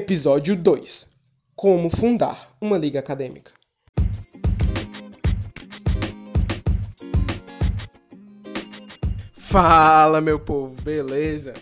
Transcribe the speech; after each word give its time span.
Episódio 0.00 0.54
2 0.54 1.08
Como 1.56 1.90
fundar 1.90 2.52
uma 2.60 2.78
liga 2.78 3.00
acadêmica. 3.00 3.50
Fala, 9.36 10.20
meu 10.20 10.38
povo, 10.38 10.80
beleza? 10.82 11.52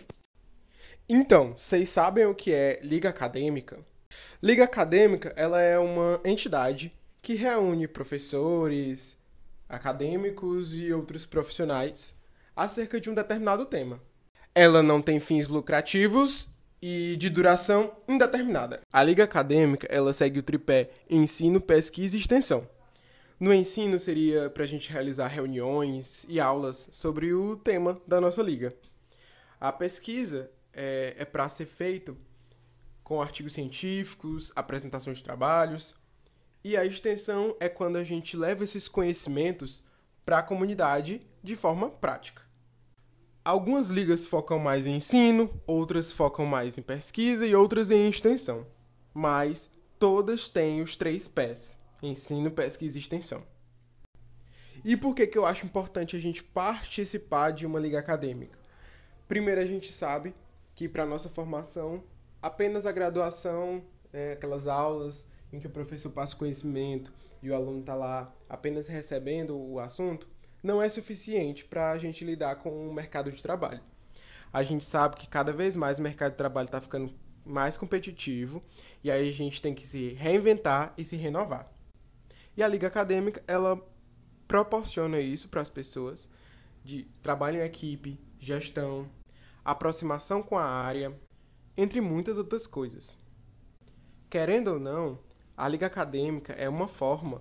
Então, 1.09 1.55
vocês 1.57 1.89
sabem 1.89 2.27
o 2.27 2.35
que 2.35 2.53
é 2.53 2.79
liga 2.83 3.09
acadêmica? 3.09 3.79
Liga 4.43 4.65
acadêmica, 4.65 5.33
ela 5.35 5.63
é 5.63 5.79
uma 5.79 6.21
entidade 6.23 6.93
que 7.23 7.33
reúne 7.33 7.89
professores, 7.89 9.17
acadêmicos 9.67 10.79
e 10.79 10.93
outros 10.93 11.25
profissionais 11.25 12.15
acerca 12.55 13.01
de 13.01 13.09
um 13.09 13.15
determinado 13.15 13.65
tema. 13.65 13.99
Ela 14.55 14.83
não 14.83 15.01
tem 15.01 15.19
fins 15.21 15.49
lucrativos 15.49 16.55
e 16.81 17.17
de 17.17 17.31
duração 17.31 17.95
indeterminada. 18.07 18.81
A 18.93 19.03
liga 19.03 19.25
acadêmica 19.25 19.87
ela 19.91 20.13
segue 20.13 20.39
o 20.39 20.43
tripé 20.43 20.91
ensino, 21.09 21.61
pesquisa 21.61 22.17
e 22.17 22.21
extensão. 22.21 22.69
No 23.39 23.53
ensino 23.53 23.99
seria 23.99 24.49
para 24.49 24.65
a 24.65 24.67
gente 24.67 24.91
realizar 24.91 25.29
reuniões 25.29 26.25
e 26.29 26.41
aulas 26.41 26.89
sobre 26.93 27.35
o 27.35 27.57
tema 27.57 28.01
da 28.07 28.21
nossa 28.21 28.43
liga. 28.43 28.75
A 29.61 29.71
pesquisa 29.71 30.51
é, 30.73 31.15
é 31.19 31.25
para 31.25 31.49
ser 31.49 31.67
feito 31.67 32.17
com 33.05 33.21
artigos 33.21 33.53
científicos, 33.53 34.53
apresentação 34.57 35.13
de 35.13 35.23
trabalhos, 35.23 35.95
e 36.65 36.77
a 36.77 36.85
extensão 36.85 37.55
é 37.61 37.69
quando 37.69 37.97
a 37.97 38.05
gente 38.05 38.37
leva 38.37 38.65
esses 38.65 38.89
conhecimentos 38.89 39.85
para 40.25 40.39
a 40.39 40.43
comunidade 40.43 41.21
de 41.43 41.55
forma 41.55 41.89
prática. 41.89 42.46
Algumas 43.47 43.91
ligas 43.91 44.27
focam 44.27 44.59
mais 44.59 44.89
em 44.89 44.97
ensino, 44.97 45.49
outras 45.69 46.11
focam 46.13 46.45
mais 46.45 46.77
em 46.79 46.83
pesquisa 46.83 47.47
e 47.47 47.55
outras 47.55 47.93
em 47.93 48.09
extensão. 48.09 48.67
Mas 49.15 49.71
todas 50.01 50.49
têm 50.49 50.83
os 50.83 50.97
três 50.97 51.29
pés: 51.29 51.79
ensino, 52.03 52.51
pesquisa 52.51 52.99
e 52.99 53.01
extensão. 53.01 53.45
E 54.85 54.97
por 54.97 55.15
que, 55.15 55.29
que 55.29 55.39
eu 55.39 55.47
acho 55.47 55.65
importante 55.65 56.17
a 56.17 56.19
gente 56.19 56.43
participar 56.43 57.53
de 57.53 57.65
uma 57.65 57.79
liga 57.79 58.01
acadêmica? 58.01 58.59
Primeiro, 59.29 59.61
a 59.61 59.65
gente 59.65 59.93
sabe 59.93 60.35
que 60.75 60.89
para 60.89 61.07
nossa 61.07 61.29
formação, 61.29 62.03
apenas 62.43 62.85
a 62.85 62.91
graduação, 62.91 63.81
é, 64.13 64.33
aquelas 64.33 64.67
aulas 64.67 65.29
em 65.53 65.61
que 65.61 65.69
o 65.69 65.71
professor 65.71 66.11
passa 66.11 66.35
conhecimento 66.35 67.13
e 67.41 67.49
o 67.49 67.55
aluno 67.55 67.79
está 67.79 67.95
lá 67.95 68.35
apenas 68.49 68.89
recebendo 68.89 69.57
o 69.57 69.79
assunto, 69.79 70.27
não 70.67 70.83
é 70.83 70.89
suficiente 70.89 71.65
para 71.65 71.93
a 71.93 71.99
gente 71.99 72.25
lidar 72.25 72.57
com 72.57 72.89
o 72.89 72.93
mercado 72.93 73.31
de 73.31 73.41
trabalho. 73.41 73.81
A 74.53 74.65
gente 74.65 74.83
sabe 74.83 75.17
que 75.17 75.29
cada 75.29 75.53
vez 75.53 75.77
mais 75.77 76.01
o 76.01 76.03
mercado 76.03 76.33
de 76.33 76.39
trabalho 76.39 76.67
está 76.67 76.81
ficando 76.81 77.15
mais 77.45 77.77
competitivo 77.77 78.61
e 79.05 79.09
aí 79.09 79.31
a 79.31 79.33
gente 79.33 79.63
tem 79.63 79.73
que 79.73 79.87
se 79.87 80.09
reinventar 80.15 80.93
e 80.99 81.05
se 81.05 81.15
renovar. 81.15 81.71
E 82.57 82.65
a 82.65 82.69
liga 82.69 82.89
acadêmica 82.89 83.41
ela 83.47 83.81
proporciona 84.49 85.21
isso 85.21 85.49
para 85.49 85.63
as 85.63 85.69
pessoas 85.69 86.29
de 86.83 87.05
trabalho 87.23 87.61
em 87.61 87.65
equipe, 87.65 88.19
gestão, 88.41 89.09
aproximação 89.65 90.43
com 90.43 90.59
a 90.59 90.65
área, 90.65 91.17
entre 91.77 92.01
muitas 92.01 92.39
outras 92.39 92.67
coisas. 92.67 93.17
Querendo 94.29 94.73
ou 94.73 94.81
não, 94.81 95.21
a 95.57 95.69
liga 95.69 95.87
acadêmica 95.87 96.55
é 96.55 96.69
uma 96.69 96.89
forma 96.89 97.41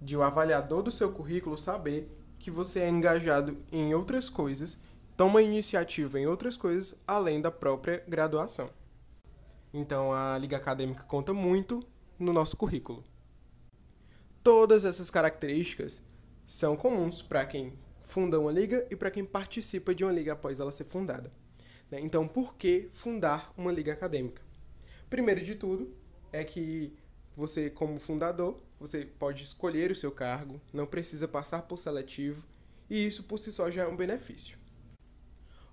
de 0.00 0.16
o 0.16 0.22
avaliador 0.22 0.82
do 0.82 0.90
seu 0.90 1.12
currículo 1.12 1.58
saber 1.58 2.21
que 2.42 2.50
você 2.50 2.80
é 2.80 2.88
engajado 2.88 3.56
em 3.70 3.94
outras 3.94 4.28
coisas, 4.28 4.76
toma 5.16 5.40
iniciativa 5.40 6.18
em 6.18 6.26
outras 6.26 6.56
coisas 6.56 6.96
além 7.06 7.40
da 7.40 7.52
própria 7.52 8.02
graduação. 8.06 8.68
Então 9.72 10.12
a 10.12 10.36
liga 10.36 10.56
acadêmica 10.56 11.04
conta 11.04 11.32
muito 11.32 11.86
no 12.18 12.32
nosso 12.32 12.56
currículo. 12.56 13.04
Todas 14.42 14.84
essas 14.84 15.08
características 15.08 16.02
são 16.44 16.76
comuns 16.76 17.22
para 17.22 17.46
quem 17.46 17.78
funda 18.02 18.40
uma 18.40 18.50
liga 18.50 18.84
e 18.90 18.96
para 18.96 19.10
quem 19.10 19.24
participa 19.24 19.94
de 19.94 20.04
uma 20.04 20.12
liga 20.12 20.32
após 20.32 20.58
ela 20.58 20.72
ser 20.72 20.84
fundada. 20.84 21.32
Né? 21.88 22.00
Então, 22.00 22.26
por 22.26 22.56
que 22.56 22.88
fundar 22.92 23.54
uma 23.56 23.70
liga 23.70 23.92
acadêmica? 23.92 24.42
Primeiro 25.08 25.44
de 25.44 25.54
tudo, 25.54 25.94
é 26.32 26.42
que 26.42 26.92
você, 27.36 27.70
como 27.70 28.00
fundador, 28.00 28.60
você 28.82 29.04
pode 29.04 29.44
escolher 29.44 29.92
o 29.92 29.96
seu 29.96 30.10
cargo, 30.10 30.60
não 30.72 30.84
precisa 30.84 31.28
passar 31.28 31.62
por 31.62 31.76
seletivo, 31.76 32.44
e 32.90 33.06
isso 33.06 33.22
por 33.22 33.38
si 33.38 33.52
só 33.52 33.70
já 33.70 33.84
é 33.84 33.86
um 33.86 33.94
benefício. 33.94 34.58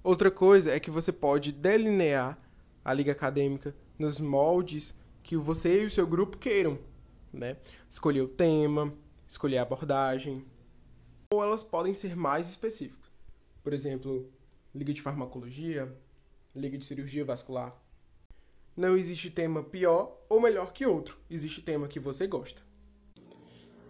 Outra 0.04 0.30
coisa 0.30 0.72
é 0.72 0.80
que 0.80 0.92
você 0.92 1.12
pode 1.12 1.52
delinear 1.52 2.38
a 2.86 2.94
liga 2.94 3.12
acadêmica 3.12 3.76
nos 3.98 4.20
moldes 4.20 4.94
que 5.24 5.36
você 5.36 5.82
e 5.82 5.86
o 5.88 5.90
seu 5.90 6.06
grupo 6.06 6.38
queiram, 6.38 6.78
né? 7.34 7.58
Escolher 7.90 8.22
o 8.22 8.28
tema, 8.28 8.94
escolher 9.28 9.58
a 9.58 9.64
abordagem, 9.64 10.46
ou 11.34 11.42
elas 11.42 11.64
podem 11.64 11.96
ser 11.96 12.16
mais 12.16 12.48
específicas. 12.48 13.10
Por 13.64 13.74
exemplo, 13.74 14.32
liga 14.74 14.94
de 14.94 15.02
farmacologia, 15.02 15.92
liga 16.56 16.78
de 16.78 16.86
cirurgia 16.86 17.26
vascular, 17.26 17.76
não 18.78 18.96
existe 18.96 19.32
tema 19.32 19.64
pior 19.64 20.16
ou 20.30 20.40
melhor 20.40 20.72
que 20.72 20.86
outro. 20.86 21.18
Existe 21.28 21.60
tema 21.60 21.88
que 21.88 22.00
você 22.00 22.28
gosta. 22.28 22.69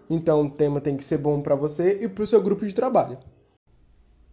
Então, 0.09 0.41
o 0.41 0.49
tema 0.49 0.81
tem 0.81 0.97
que 0.97 1.03
ser 1.03 1.19
bom 1.19 1.41
para 1.41 1.55
você 1.55 1.99
e 2.01 2.07
para 2.07 2.23
o 2.23 2.27
seu 2.27 2.41
grupo 2.41 2.65
de 2.65 2.73
trabalho. 2.73 3.19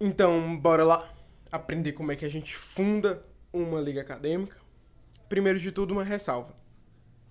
Então, 0.00 0.56
bora 0.58 0.82
lá 0.82 1.12
aprender 1.52 1.92
como 1.92 2.12
é 2.12 2.16
que 2.16 2.24
a 2.24 2.30
gente 2.30 2.56
funda 2.56 3.22
uma 3.52 3.80
liga 3.80 4.00
acadêmica. 4.00 4.56
Primeiro 5.28 5.58
de 5.60 5.70
tudo, 5.70 5.92
uma 5.92 6.04
ressalva. 6.04 6.54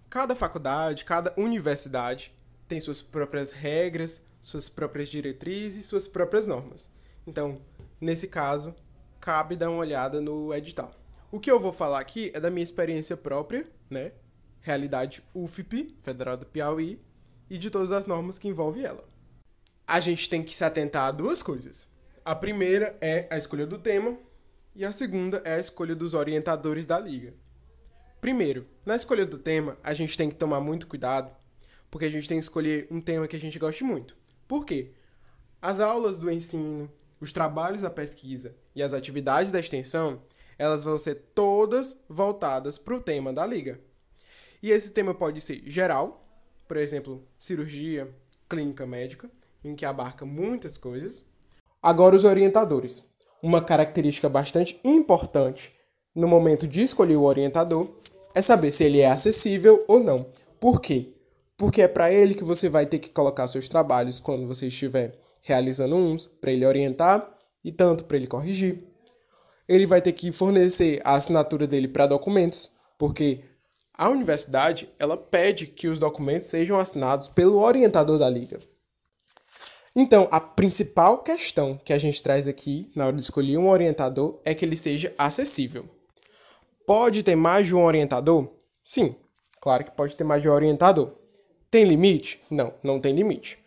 Cada 0.09 0.35
faculdade, 0.35 1.05
cada 1.05 1.33
universidade 1.37 2.33
tem 2.67 2.79
suas 2.79 3.01
próprias 3.01 3.51
regras, 3.51 4.25
suas 4.41 4.69
próprias 4.69 5.09
diretrizes, 5.09 5.85
suas 5.85 6.07
próprias 6.07 6.45
normas. 6.45 6.91
Então, 7.25 7.59
nesse 7.99 8.27
caso, 8.27 8.75
cabe 9.19 9.55
dar 9.55 9.69
uma 9.69 9.79
olhada 9.79 10.21
no 10.21 10.53
edital. 10.53 10.93
O 11.31 11.39
que 11.39 11.49
eu 11.49 11.59
vou 11.59 11.73
falar 11.73 11.99
aqui 11.99 12.31
é 12.33 12.39
da 12.39 12.51
minha 12.51 12.63
experiência 12.63 13.17
própria, 13.17 13.67
né? 13.89 14.11
Realidade 14.61 15.23
UFP, 15.33 15.95
Federal 16.03 16.37
do 16.37 16.45
Piauí, 16.45 16.99
e 17.49 17.57
de 17.57 17.69
todas 17.69 17.91
as 17.91 18.05
normas 18.05 18.39
que 18.39 18.47
envolvem 18.47 18.83
ela. 18.83 19.03
A 19.87 19.99
gente 19.99 20.29
tem 20.29 20.43
que 20.43 20.55
se 20.55 20.63
atentar 20.63 21.07
a 21.07 21.11
duas 21.11 21.43
coisas. 21.43 21.87
A 22.23 22.33
primeira 22.33 22.97
é 22.99 23.27
a 23.29 23.37
escolha 23.37 23.67
do 23.67 23.77
tema 23.77 24.17
e 24.75 24.83
a 24.83 24.91
segunda 24.91 25.41
é 25.45 25.55
a 25.55 25.59
escolha 25.59 25.95
dos 25.95 26.13
orientadores 26.13 26.85
da 26.85 26.99
liga. 26.99 27.33
Primeiro, 28.19 28.65
na 28.85 28.95
escolha 28.95 29.25
do 29.25 29.37
tema, 29.37 29.77
a 29.83 29.93
gente 29.93 30.17
tem 30.17 30.29
que 30.29 30.35
tomar 30.35 30.59
muito 30.59 30.87
cuidado, 30.87 31.31
porque 31.91 32.05
a 32.05 32.09
gente 32.09 32.27
tem 32.27 32.39
que 32.39 32.43
escolher 32.43 32.87
um 32.89 32.99
tema 32.99 33.27
que 33.27 33.35
a 33.35 33.39
gente 33.39 33.59
goste 33.59 33.83
muito. 33.83 34.17
Por 34.47 34.65
quê? 34.65 34.91
As 35.61 35.79
aulas 35.79 36.17
do 36.17 36.31
ensino, 36.31 36.91
os 37.21 37.31
trabalhos 37.31 37.81
da 37.81 37.89
pesquisa 37.89 38.55
e 38.75 38.81
as 38.81 38.93
atividades 38.93 39.51
da 39.51 39.59
extensão, 39.59 40.21
elas 40.57 40.83
vão 40.83 40.97
ser 40.97 41.15
todas 41.35 41.99
voltadas 42.09 42.77
para 42.77 42.95
o 42.95 43.01
tema 43.01 43.31
da 43.31 43.45
liga. 43.45 43.79
E 44.61 44.71
esse 44.71 44.91
tema 44.91 45.13
pode 45.13 45.41
ser 45.41 45.61
geral, 45.67 46.24
por 46.67 46.77
exemplo, 46.77 47.23
cirurgia, 47.37 48.09
clínica 48.49 48.85
médica, 48.85 49.29
em 49.63 49.75
que 49.75 49.85
abarca 49.85 50.25
muitas 50.25 50.77
coisas. 50.77 51.23
Agora, 51.81 52.15
os 52.15 52.23
orientadores. 52.23 53.03
Uma 53.41 53.61
característica 53.61 54.27
bastante 54.27 54.79
importante 54.83 55.75
no 56.15 56.27
momento 56.27 56.67
de 56.67 56.81
escolher 56.81 57.15
o 57.15 57.23
orientador 57.23 57.87
é 58.33 58.41
saber 58.41 58.71
se 58.71 58.83
ele 58.83 59.01
é 59.01 59.07
acessível 59.07 59.83
ou 59.87 59.99
não. 59.99 60.25
Por 60.59 60.81
quê? 60.81 61.13
Porque 61.57 61.81
é 61.81 61.87
para 61.87 62.11
ele 62.11 62.33
que 62.33 62.43
você 62.43 62.67
vai 62.69 62.85
ter 62.85 62.99
que 62.99 63.09
colocar 63.09 63.47
seus 63.47 63.69
trabalhos 63.69 64.19
quando 64.19 64.47
você 64.47 64.67
estiver 64.67 65.13
realizando 65.41 65.95
uns, 65.95 66.25
para 66.25 66.51
ele 66.51 66.65
orientar 66.65 67.37
e 67.63 67.71
tanto 67.71 68.05
para 68.05 68.17
ele 68.17 68.27
corrigir 68.27 68.95
ele 69.67 69.85
vai 69.85 70.01
ter 70.01 70.11
que 70.11 70.31
fornecer 70.31 71.01
a 71.03 71.15
assinatura 71.15 71.67
dele 71.67 71.87
para 71.87 72.07
documentos, 72.07 72.71
porque 72.97 73.41
a 73.97 74.09
universidade 74.09 74.89
ela 74.99 75.17
pede 75.17 75.67
que 75.67 75.87
os 75.87 75.99
documentos 75.99 76.47
sejam 76.47 76.79
assinados 76.79 77.27
pelo 77.27 77.59
orientador 77.59 78.17
da 78.17 78.29
liga. 78.29 78.59
Então, 79.95 80.27
a 80.29 80.41
principal 80.41 81.19
questão 81.19 81.77
que 81.77 81.93
a 81.93 81.97
gente 81.97 82.21
traz 82.21 82.47
aqui 82.47 82.91
na 82.93 83.07
hora 83.07 83.15
de 83.15 83.21
escolher 83.21 83.57
um 83.57 83.69
orientador 83.69 84.39
é 84.43 84.53
que 84.53 84.65
ele 84.65 84.75
seja 84.75 85.13
acessível. 85.17 85.85
Pode 86.85 87.23
ter 87.23 87.35
mais 87.35 87.65
de 87.65 87.73
um 87.73 87.83
orientador? 87.83 88.49
Sim, 88.83 89.15
claro 89.61 89.85
que 89.85 89.91
pode 89.91 90.17
ter 90.17 90.25
mais 90.25 90.41
de 90.41 90.49
um 90.49 90.51
orientador. 90.51 91.13
Tem 91.71 91.85
limite? 91.85 92.41
Não, 92.49 92.73
não 92.83 92.99
tem 92.99 93.15
limite. 93.15 93.57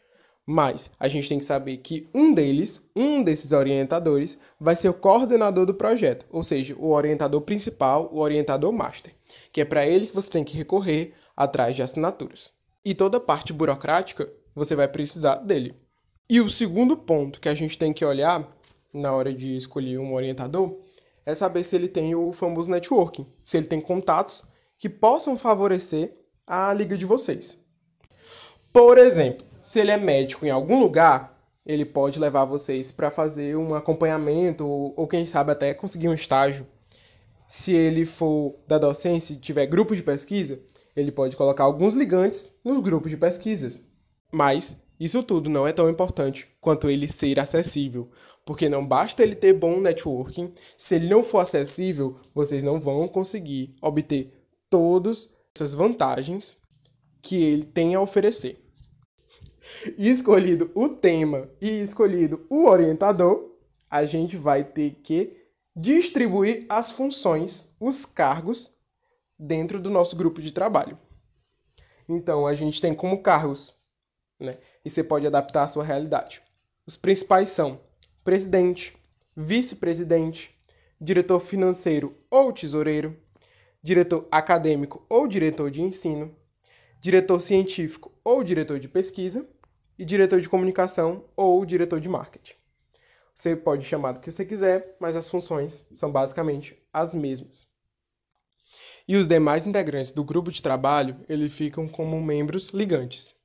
Mas 0.50 0.92
a 0.98 1.08
gente 1.08 1.28
tem 1.28 1.38
que 1.38 1.44
saber 1.44 1.76
que 1.76 2.08
um 2.14 2.32
deles, 2.32 2.88
um 2.96 3.22
desses 3.22 3.52
orientadores, 3.52 4.38
vai 4.58 4.74
ser 4.74 4.88
o 4.88 4.94
coordenador 4.94 5.66
do 5.66 5.74
projeto, 5.74 6.24
ou 6.30 6.42
seja, 6.42 6.74
o 6.78 6.92
orientador 6.92 7.42
principal, 7.42 8.08
o 8.10 8.20
orientador 8.20 8.72
master, 8.72 9.12
que 9.52 9.60
é 9.60 9.64
para 9.66 9.86
ele 9.86 10.06
que 10.06 10.14
você 10.14 10.30
tem 10.30 10.42
que 10.42 10.56
recorrer 10.56 11.12
atrás 11.36 11.76
de 11.76 11.82
assinaturas. 11.82 12.50
E 12.82 12.94
toda 12.94 13.18
a 13.18 13.20
parte 13.20 13.52
burocrática 13.52 14.26
você 14.54 14.74
vai 14.74 14.88
precisar 14.88 15.34
dele. 15.34 15.76
E 16.30 16.40
o 16.40 16.48
segundo 16.48 16.96
ponto 16.96 17.40
que 17.40 17.50
a 17.50 17.54
gente 17.54 17.76
tem 17.76 17.92
que 17.92 18.02
olhar 18.02 18.48
na 18.94 19.12
hora 19.12 19.34
de 19.34 19.54
escolher 19.54 19.98
um 19.98 20.14
orientador 20.14 20.78
é 21.26 21.34
saber 21.34 21.62
se 21.62 21.76
ele 21.76 21.88
tem 21.88 22.14
o 22.14 22.32
famoso 22.32 22.70
networking, 22.70 23.26
se 23.44 23.58
ele 23.58 23.66
tem 23.66 23.82
contatos 23.82 24.44
que 24.78 24.88
possam 24.88 25.36
favorecer 25.36 26.16
a 26.46 26.72
liga 26.72 26.96
de 26.96 27.04
vocês. 27.04 27.66
Por 28.72 28.96
exemplo, 28.96 29.47
se 29.68 29.80
ele 29.80 29.90
é 29.90 29.98
médico 29.98 30.46
em 30.46 30.50
algum 30.50 30.80
lugar, 30.80 31.38
ele 31.66 31.84
pode 31.84 32.18
levar 32.18 32.46
vocês 32.46 32.90
para 32.90 33.10
fazer 33.10 33.54
um 33.54 33.74
acompanhamento 33.74 34.66
ou, 34.66 35.06
quem 35.06 35.26
sabe 35.26 35.52
até 35.52 35.74
conseguir 35.74 36.08
um 36.08 36.14
estágio. 36.14 36.66
Se 37.46 37.74
ele 37.74 38.06
for 38.06 38.54
da 38.66 38.78
docência 38.78 39.34
e 39.34 39.36
tiver 39.36 39.66
grupo 39.66 39.94
de 39.94 40.02
pesquisa, 40.02 40.58
ele 40.96 41.12
pode 41.12 41.36
colocar 41.36 41.64
alguns 41.64 41.94
ligantes 41.94 42.54
nos 42.64 42.80
grupos 42.80 43.10
de 43.10 43.18
pesquisas. 43.18 43.82
Mas 44.32 44.84
isso 44.98 45.22
tudo 45.22 45.50
não 45.50 45.68
é 45.68 45.72
tão 45.74 45.90
importante 45.90 46.48
quanto 46.62 46.88
ele 46.88 47.06
ser 47.06 47.38
acessível, 47.38 48.08
porque 48.46 48.70
não 48.70 48.86
basta 48.86 49.22
ele 49.22 49.34
ter 49.34 49.52
bom 49.52 49.82
networking, 49.82 50.50
se 50.78 50.94
ele 50.94 51.10
não 51.10 51.22
for 51.22 51.40
acessível, 51.40 52.16
vocês 52.34 52.64
não 52.64 52.80
vão 52.80 53.06
conseguir 53.06 53.74
obter 53.82 54.32
todas 54.70 55.34
essas 55.54 55.74
vantagens 55.74 56.56
que 57.20 57.36
ele 57.36 57.64
tem 57.64 57.94
a 57.94 58.00
oferecer. 58.00 58.66
E 59.96 60.08
escolhido 60.08 60.70
o 60.74 60.88
tema 60.88 61.48
e 61.60 61.80
escolhido 61.80 62.46
o 62.48 62.66
orientador, 62.66 63.56
a 63.90 64.04
gente 64.04 64.36
vai 64.36 64.64
ter 64.64 64.92
que 65.02 65.36
distribuir 65.74 66.66
as 66.68 66.90
funções, 66.90 67.74
os 67.80 68.04
cargos 68.04 68.76
dentro 69.38 69.80
do 69.80 69.90
nosso 69.90 70.16
grupo 70.16 70.42
de 70.42 70.52
trabalho. 70.52 70.98
Então, 72.08 72.46
a 72.46 72.54
gente 72.54 72.80
tem 72.80 72.94
como 72.94 73.22
cargos, 73.22 73.74
né? 74.40 74.58
E 74.84 74.90
você 74.90 75.04
pode 75.04 75.26
adaptar 75.26 75.64
à 75.64 75.68
sua 75.68 75.84
realidade. 75.84 76.42
Os 76.86 76.96
principais 76.96 77.50
são 77.50 77.80
presidente, 78.24 78.96
vice-presidente, 79.36 80.54
diretor 81.00 81.40
financeiro 81.40 82.16
ou 82.30 82.52
tesoureiro, 82.52 83.16
diretor 83.82 84.26
acadêmico 84.30 85.04
ou 85.08 85.28
diretor 85.28 85.70
de 85.70 85.82
ensino, 85.82 86.34
diretor 87.00 87.40
científico 87.40 88.12
ou 88.24 88.42
diretor 88.42 88.78
de 88.78 88.88
pesquisa 88.88 89.48
e 89.98 90.04
diretor 90.04 90.40
de 90.40 90.48
comunicação 90.48 91.24
ou 91.36 91.64
diretor 91.64 92.00
de 92.00 92.08
marketing. 92.08 92.54
Você 93.34 93.54
pode 93.54 93.84
chamar 93.84 94.12
do 94.12 94.20
que 94.20 94.32
você 94.32 94.44
quiser, 94.44 94.96
mas 95.00 95.14
as 95.14 95.28
funções 95.28 95.86
são 95.92 96.10
basicamente 96.10 96.76
as 96.92 97.14
mesmas. 97.14 97.68
E 99.06 99.16
os 99.16 99.28
demais 99.28 99.64
integrantes 99.64 100.10
do 100.10 100.24
grupo 100.24 100.50
de 100.50 100.60
trabalho, 100.60 101.16
eles 101.28 101.54
ficam 101.54 101.88
como 101.88 102.20
membros 102.20 102.70
ligantes. 102.70 103.36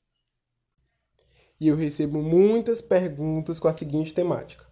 E 1.60 1.68
eu 1.68 1.76
recebo 1.76 2.24
muitas 2.24 2.82
perguntas 2.82 3.60
com 3.60 3.68
a 3.68 3.72
seguinte 3.72 4.16
temática: 4.16 4.66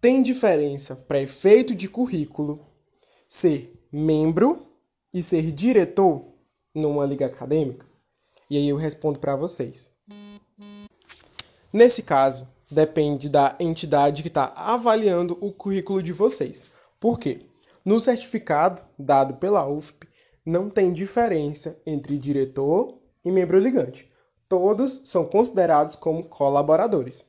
Tem 0.00 0.22
diferença 0.22 0.94
para 0.94 1.20
efeito 1.20 1.74
de 1.74 1.88
currículo 1.88 2.64
ser 3.28 3.76
membro 3.90 4.72
e 5.12 5.20
ser 5.20 5.50
diretor 5.50 6.32
numa 6.72 7.04
liga 7.04 7.26
acadêmica? 7.26 7.87
E 8.50 8.56
aí 8.56 8.68
eu 8.68 8.76
respondo 8.76 9.18
para 9.18 9.36
vocês. 9.36 9.90
Nesse 11.72 12.02
caso, 12.02 12.48
depende 12.70 13.28
da 13.28 13.54
entidade 13.60 14.22
que 14.22 14.28
está 14.28 14.52
avaliando 14.56 15.36
o 15.40 15.52
currículo 15.52 16.02
de 16.02 16.12
vocês. 16.12 16.66
Por 16.98 17.18
quê? 17.18 17.46
No 17.84 18.00
certificado 18.00 18.82
dado 18.98 19.34
pela 19.34 19.68
UFP, 19.68 20.08
não 20.44 20.70
tem 20.70 20.92
diferença 20.92 21.78
entre 21.86 22.16
diretor 22.18 22.98
e 23.24 23.30
membro 23.30 23.58
ligante. 23.58 24.10
Todos 24.48 25.02
são 25.04 25.26
considerados 25.26 25.94
como 25.94 26.24
colaboradores. 26.24 27.26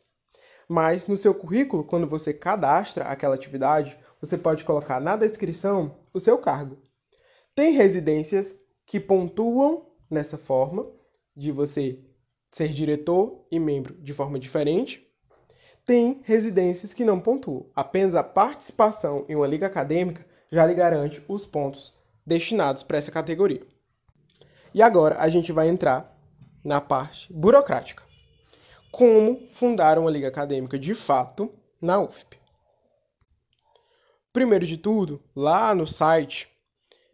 Mas 0.68 1.08
no 1.08 1.18
seu 1.18 1.34
currículo, 1.34 1.84
quando 1.84 2.08
você 2.08 2.34
cadastra 2.34 3.06
aquela 3.06 3.36
atividade, 3.36 3.98
você 4.22 4.38
pode 4.38 4.64
colocar 4.64 5.02
na 5.02 5.18
descrição 5.18 5.98
o 6.14 6.20
seu 6.20 6.38
cargo. 6.38 6.78
Tem 7.54 7.74
residências 7.74 8.56
que 8.86 9.00
pontuam 9.00 9.84
nessa 10.10 10.38
forma 10.38 10.88
de 11.40 11.54
você 11.54 11.98
ser 12.52 12.68
diretor 12.68 13.46
e 13.50 13.58
membro 13.58 13.94
de 13.94 14.14
forma 14.14 14.38
diferente. 14.38 15.08
Tem 15.86 16.20
residências 16.26 16.94
que 16.94 17.06
não 17.06 17.18
pontuam. 17.18 17.66
Apenas 17.74 18.14
a 18.14 18.24
participação 18.24 19.26
em 19.30 19.36
uma 19.36 19.48
liga 19.48 19.66
acadêmica 19.66 20.26
já 20.52 20.66
lhe 20.66 20.74
garante 20.74 21.24
os 21.30 21.46
pontos 21.46 21.94
destinados 22.26 22.84
para 22.84 22.98
essa 22.98 23.10
categoria. 23.10 23.66
E 24.74 24.82
agora 24.82 25.18
a 25.18 25.30
gente 25.30 25.54
vai 25.54 25.70
entrar 25.70 26.14
na 26.62 26.82
parte 26.82 27.32
burocrática. 27.32 28.04
Como 28.92 29.40
fundar 29.54 29.98
uma 29.98 30.12
liga 30.12 30.28
acadêmica 30.28 30.78
de 30.78 30.94
fato 30.94 31.50
na 31.82 32.02
UFP? 32.02 32.38
Primeiro 34.34 34.68
de 34.68 34.76
tudo, 34.76 35.24
lá 35.34 35.74
no 35.74 35.88
site, 35.88 36.50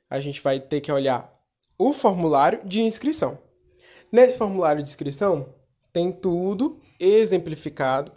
a 0.10 0.20
gente 0.20 0.42
vai 0.42 0.60
ter 0.60 0.82
que 0.82 0.92
olhar 0.92 1.32
o 1.78 1.94
formulário 1.94 2.66
de 2.66 2.82
inscrição. 2.82 3.45
Nesse 4.16 4.38
formulário 4.38 4.82
de 4.82 4.88
inscrição 4.88 5.54
tem 5.92 6.10
tudo 6.10 6.80
exemplificado. 6.98 8.14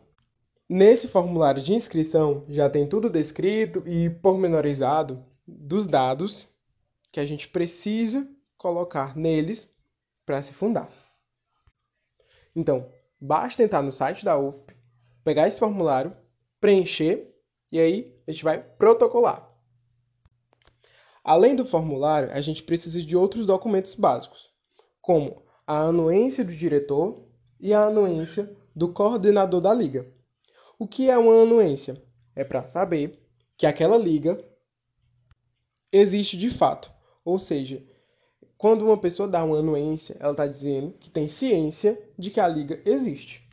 Nesse 0.68 1.08
formulário 1.08 1.60
de 1.60 1.74
inscrição 1.74 2.44
já 2.48 2.70
tem 2.70 2.86
tudo 2.86 3.10
descrito 3.10 3.82
e 3.84 4.08
pormenorizado 4.08 5.26
dos 5.44 5.88
dados 5.88 6.46
que 7.12 7.18
a 7.18 7.26
gente 7.26 7.48
precisa 7.48 8.30
colocar 8.56 9.16
neles 9.16 9.74
para 10.24 10.40
se 10.40 10.52
fundar. 10.52 10.88
Então, 12.54 12.88
basta 13.20 13.64
entrar 13.64 13.82
no 13.82 13.90
site 13.90 14.24
da 14.24 14.38
UFP, 14.38 14.76
pegar 15.24 15.48
esse 15.48 15.58
formulário, 15.58 16.16
preencher 16.60 17.28
e 17.72 17.80
aí 17.80 18.22
a 18.24 18.30
gente 18.30 18.44
vai 18.44 18.62
protocolar. 18.62 19.52
Além 21.24 21.56
do 21.56 21.66
formulário, 21.66 22.30
a 22.30 22.40
gente 22.40 22.62
precisa 22.62 23.02
de 23.02 23.16
outros 23.16 23.44
documentos 23.44 23.96
básicos, 23.96 24.48
como 25.02 25.47
a 25.68 25.80
anuência 25.80 26.42
do 26.42 26.50
diretor 26.50 27.22
e 27.60 27.74
a 27.74 27.84
anuência 27.84 28.50
do 28.74 28.90
coordenador 28.90 29.60
da 29.60 29.74
liga. 29.74 30.10
O 30.78 30.86
que 30.86 31.10
é 31.10 31.18
uma 31.18 31.42
anuência? 31.42 32.02
É 32.34 32.42
para 32.42 32.66
saber 32.66 33.22
que 33.54 33.66
aquela 33.66 33.98
liga 33.98 34.42
existe 35.92 36.38
de 36.38 36.48
fato. 36.48 36.90
Ou 37.22 37.38
seja, 37.38 37.84
quando 38.56 38.86
uma 38.86 38.96
pessoa 38.96 39.28
dá 39.28 39.44
uma 39.44 39.58
anuência, 39.58 40.16
ela 40.20 40.30
está 40.30 40.46
dizendo 40.46 40.92
que 40.98 41.10
tem 41.10 41.28
ciência 41.28 42.02
de 42.18 42.30
que 42.30 42.40
a 42.40 42.48
liga 42.48 42.80
existe. 42.86 43.46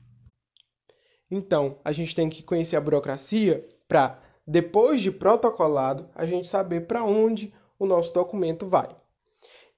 Então, 1.30 1.78
a 1.84 1.92
gente 1.92 2.16
tem 2.16 2.30
que 2.30 2.44
conhecer 2.44 2.78
a 2.78 2.82
burocracia 2.82 3.68
para, 3.90 4.18
depois 4.48 5.02
de 5.02 5.12
protocolado, 5.12 6.10
a 6.16 6.26
gente 6.26 6.48
saber 6.48 6.88
para 6.88 7.04
onde 7.04 7.54
o 7.78 7.86
nosso 7.86 8.14
documento 8.14 8.68
vai. 8.68 8.96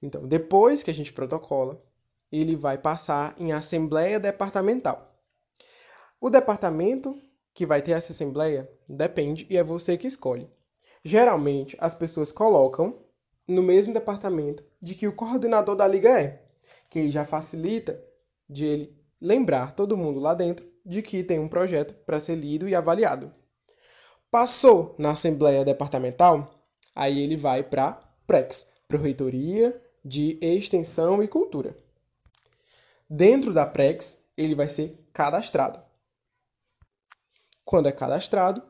Então, 0.00 0.28
depois 0.28 0.84
que 0.84 0.90
a 0.92 0.94
gente 0.94 1.12
protocola, 1.12 1.82
ele 2.30 2.56
vai 2.56 2.78
passar 2.78 3.34
em 3.38 3.52
assembleia 3.52 4.20
departamental. 4.20 5.16
O 6.20 6.30
departamento 6.30 7.20
que 7.54 7.66
vai 7.66 7.82
ter 7.82 7.92
essa 7.92 8.12
assembleia 8.12 8.70
depende 8.88 9.46
e 9.50 9.56
é 9.56 9.62
você 9.62 9.96
que 9.96 10.06
escolhe. 10.06 10.48
Geralmente, 11.04 11.76
as 11.80 11.94
pessoas 11.94 12.30
colocam 12.32 13.04
no 13.46 13.62
mesmo 13.62 13.94
departamento 13.94 14.62
de 14.80 14.94
que 14.94 15.08
o 15.08 15.14
coordenador 15.14 15.74
da 15.74 15.88
liga 15.88 16.20
é, 16.20 16.42
que 16.90 17.10
já 17.10 17.24
facilita 17.24 18.00
de 18.48 18.64
ele 18.64 18.98
lembrar 19.20 19.72
todo 19.72 19.96
mundo 19.96 20.20
lá 20.20 20.34
dentro 20.34 20.66
de 20.84 21.02
que 21.02 21.22
tem 21.22 21.38
um 21.38 21.48
projeto 21.48 21.94
para 22.04 22.20
ser 22.20 22.34
lido 22.36 22.68
e 22.68 22.74
avaliado. 22.74 23.32
Passou 24.30 24.94
na 24.98 25.12
assembleia 25.12 25.64
departamental, 25.64 26.62
aí 26.94 27.20
ele 27.20 27.36
vai 27.36 27.62
para 27.62 27.92
PREX, 28.26 28.68
Proreitoria 28.86 29.80
de 30.04 30.38
Extensão 30.40 31.22
e 31.22 31.28
Cultura. 31.28 31.76
Dentro 33.10 33.54
da 33.54 33.64
Prex, 33.64 34.24
ele 34.36 34.54
vai 34.54 34.68
ser 34.68 34.94
cadastrado. 35.12 35.80
Quando 37.64 37.88
é 37.88 37.92
cadastrado, 37.92 38.62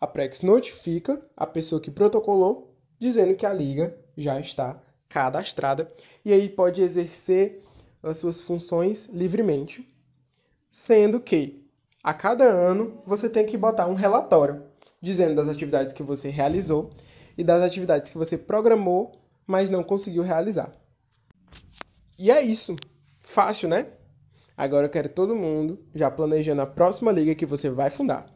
a 0.00 0.06
Prex 0.06 0.42
notifica 0.42 1.20
a 1.36 1.46
pessoa 1.46 1.80
que 1.80 1.90
protocolou, 1.90 2.76
dizendo 2.98 3.34
que 3.34 3.46
a 3.46 3.52
liga 3.52 3.98
já 4.16 4.38
está 4.38 4.80
cadastrada 5.08 5.90
e 6.24 6.32
aí 6.32 6.48
pode 6.48 6.82
exercer 6.82 7.62
as 8.02 8.18
suas 8.18 8.40
funções 8.40 9.06
livremente, 9.06 9.88
sendo 10.70 11.18
que 11.18 11.66
a 12.02 12.12
cada 12.12 12.44
ano 12.44 13.02
você 13.06 13.28
tem 13.28 13.46
que 13.46 13.56
botar 13.56 13.86
um 13.86 13.94
relatório 13.94 14.64
dizendo 15.00 15.34
das 15.34 15.48
atividades 15.48 15.92
que 15.92 16.02
você 16.02 16.28
realizou 16.28 16.90
e 17.36 17.44
das 17.44 17.62
atividades 17.62 18.10
que 18.10 18.18
você 18.18 18.36
programou, 18.36 19.18
mas 19.46 19.70
não 19.70 19.82
conseguiu 19.82 20.22
realizar. 20.22 20.72
E 22.18 22.30
é 22.30 22.42
isso. 22.42 22.76
Fácil, 23.30 23.68
né? 23.68 23.92
Agora 24.56 24.86
eu 24.86 24.90
quero 24.90 25.12
todo 25.12 25.36
mundo 25.36 25.86
já 25.94 26.10
planejando 26.10 26.62
a 26.62 26.66
próxima 26.66 27.12
liga 27.12 27.34
que 27.34 27.44
você 27.44 27.68
vai 27.68 27.90
fundar. 27.90 28.26